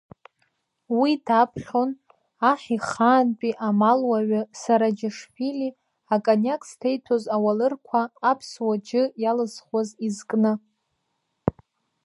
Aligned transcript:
Уи 0.99 1.11
даԥхьон, 1.25 1.91
аҳ 2.49 2.61
ихаантәи 2.75 3.59
амалуаҩы 3.67 4.41
Сараџьашвили, 4.59 5.69
акониак 6.13 6.61
зҭеиҭәоз 6.69 7.23
ауалырқәа 7.35 8.01
аԥсуа 8.31 8.75
џьы 8.87 9.03
иалызхуаз 9.23 9.89
изкны. 10.07 10.53